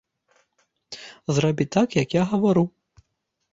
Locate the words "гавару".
2.35-2.67